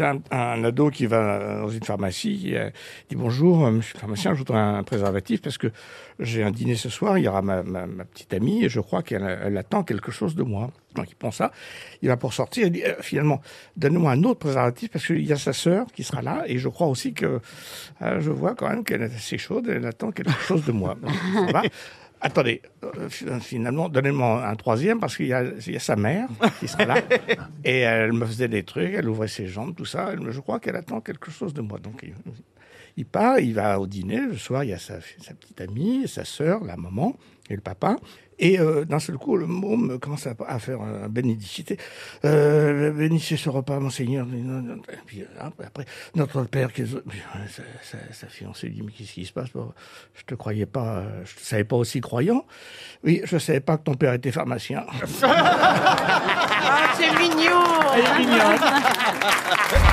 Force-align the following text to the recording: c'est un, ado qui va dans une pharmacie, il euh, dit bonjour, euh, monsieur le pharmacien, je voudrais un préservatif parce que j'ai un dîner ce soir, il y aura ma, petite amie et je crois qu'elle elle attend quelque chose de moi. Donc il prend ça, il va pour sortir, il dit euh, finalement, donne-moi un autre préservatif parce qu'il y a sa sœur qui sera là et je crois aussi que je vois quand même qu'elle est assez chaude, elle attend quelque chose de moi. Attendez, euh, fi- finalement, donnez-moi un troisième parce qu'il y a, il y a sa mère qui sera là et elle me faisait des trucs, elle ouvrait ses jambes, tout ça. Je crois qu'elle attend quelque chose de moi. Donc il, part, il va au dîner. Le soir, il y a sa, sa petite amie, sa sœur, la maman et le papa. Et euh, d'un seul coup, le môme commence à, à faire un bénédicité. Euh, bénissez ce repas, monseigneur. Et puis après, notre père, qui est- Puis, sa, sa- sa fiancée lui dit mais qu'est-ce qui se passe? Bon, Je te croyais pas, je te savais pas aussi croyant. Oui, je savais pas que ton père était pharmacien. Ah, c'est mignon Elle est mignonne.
c'est 0.00 0.06
un, 0.30 0.64
ado 0.64 0.90
qui 0.90 1.04
va 1.04 1.60
dans 1.60 1.68
une 1.68 1.82
pharmacie, 1.82 2.40
il 2.44 2.56
euh, 2.56 2.70
dit 3.10 3.16
bonjour, 3.16 3.66
euh, 3.66 3.70
monsieur 3.70 3.94
le 3.96 4.00
pharmacien, 4.00 4.32
je 4.32 4.38
voudrais 4.38 4.58
un 4.58 4.82
préservatif 4.82 5.42
parce 5.42 5.58
que 5.58 5.66
j'ai 6.18 6.42
un 6.42 6.50
dîner 6.50 6.74
ce 6.74 6.88
soir, 6.88 7.18
il 7.18 7.24
y 7.24 7.28
aura 7.28 7.42
ma, 7.42 7.62
petite 8.04 8.32
amie 8.32 8.64
et 8.64 8.70
je 8.70 8.80
crois 8.80 9.02
qu'elle 9.02 9.38
elle 9.44 9.58
attend 9.58 9.82
quelque 9.82 10.10
chose 10.10 10.34
de 10.34 10.42
moi. 10.42 10.70
Donc 10.94 11.10
il 11.10 11.16
prend 11.16 11.30
ça, 11.30 11.52
il 12.00 12.08
va 12.08 12.16
pour 12.16 12.32
sortir, 12.32 12.66
il 12.66 12.72
dit 12.72 12.82
euh, 12.82 12.94
finalement, 13.00 13.42
donne-moi 13.76 14.12
un 14.12 14.22
autre 14.24 14.40
préservatif 14.40 14.90
parce 14.90 15.06
qu'il 15.06 15.26
y 15.26 15.32
a 15.34 15.36
sa 15.36 15.52
sœur 15.52 15.86
qui 15.92 16.02
sera 16.02 16.22
là 16.22 16.44
et 16.46 16.56
je 16.56 16.68
crois 16.68 16.86
aussi 16.86 17.12
que 17.12 17.40
je 18.00 18.30
vois 18.30 18.54
quand 18.54 18.70
même 18.70 18.84
qu'elle 18.84 19.02
est 19.02 19.14
assez 19.14 19.36
chaude, 19.36 19.68
elle 19.68 19.84
attend 19.84 20.12
quelque 20.12 20.32
chose 20.32 20.64
de 20.64 20.72
moi. 20.72 20.96
Attendez, 22.20 22.60
euh, 22.84 23.08
fi- 23.08 23.24
finalement, 23.40 23.88
donnez-moi 23.88 24.46
un 24.46 24.54
troisième 24.56 25.00
parce 25.00 25.16
qu'il 25.16 25.26
y 25.28 25.32
a, 25.32 25.42
il 25.42 25.72
y 25.72 25.76
a 25.76 25.80
sa 25.80 25.96
mère 25.96 26.28
qui 26.58 26.68
sera 26.68 26.84
là 26.84 26.96
et 27.64 27.78
elle 27.80 28.12
me 28.12 28.26
faisait 28.26 28.48
des 28.48 28.62
trucs, 28.62 28.92
elle 28.94 29.08
ouvrait 29.08 29.28
ses 29.28 29.46
jambes, 29.46 29.74
tout 29.74 29.86
ça. 29.86 30.12
Je 30.28 30.40
crois 30.40 30.60
qu'elle 30.60 30.76
attend 30.76 31.00
quelque 31.00 31.30
chose 31.30 31.54
de 31.54 31.62
moi. 31.62 31.78
Donc 31.78 32.04
il, 32.96 33.06
part, 33.06 33.38
il 33.40 33.54
va 33.54 33.78
au 33.80 33.86
dîner. 33.86 34.20
Le 34.20 34.36
soir, 34.36 34.64
il 34.64 34.70
y 34.70 34.72
a 34.72 34.78
sa, 34.78 35.00
sa 35.20 35.34
petite 35.34 35.60
amie, 35.60 36.06
sa 36.08 36.24
sœur, 36.24 36.64
la 36.64 36.76
maman 36.76 37.16
et 37.48 37.54
le 37.54 37.60
papa. 37.60 37.96
Et 38.42 38.58
euh, 38.58 38.86
d'un 38.86 39.00
seul 39.00 39.18
coup, 39.18 39.36
le 39.36 39.46
môme 39.46 39.98
commence 39.98 40.26
à, 40.26 40.34
à 40.48 40.58
faire 40.58 40.80
un 40.80 41.10
bénédicité. 41.10 41.76
Euh, 42.24 42.90
bénissez 42.90 43.36
ce 43.36 43.50
repas, 43.50 43.78
monseigneur. 43.80 44.26
Et 44.26 44.96
puis 45.04 45.24
après, 45.38 45.84
notre 46.14 46.44
père, 46.44 46.72
qui 46.72 46.80
est- 46.82 47.00
Puis, 47.06 47.20
sa, 47.50 47.62
sa- 47.82 48.12
sa 48.14 48.26
fiancée 48.28 48.68
lui 48.68 48.76
dit 48.76 48.82
mais 48.82 48.92
qu'est-ce 48.92 49.12
qui 49.12 49.26
se 49.26 49.32
passe? 49.34 49.50
Bon, 49.52 49.74
Je 50.14 50.22
te 50.24 50.34
croyais 50.34 50.64
pas, 50.64 51.04
je 51.26 51.34
te 51.34 51.40
savais 51.42 51.64
pas 51.64 51.76
aussi 51.76 52.00
croyant. 52.00 52.46
Oui, 53.04 53.20
je 53.24 53.36
savais 53.36 53.60
pas 53.60 53.76
que 53.76 53.82
ton 53.84 53.94
père 53.94 54.14
était 54.14 54.32
pharmacien. 54.32 54.86
Ah, 56.72 56.92
c'est 56.96 57.10
mignon 57.18 57.62
Elle 57.94 58.04
est 58.04 58.18
mignonne. 58.18 58.60